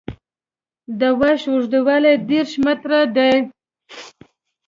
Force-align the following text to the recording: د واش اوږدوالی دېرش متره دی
د 0.99 1.01
واش 1.19 1.41
اوږدوالی 1.51 2.13
دېرش 2.29 2.51
متره 2.65 3.01
دی 3.15 3.33